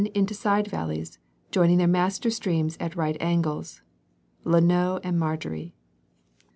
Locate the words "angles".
3.21-3.83